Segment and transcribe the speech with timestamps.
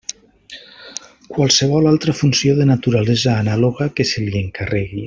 [1.35, 4.99] Qualsevol altra funció de naturalesa anàloga que se li encarregui.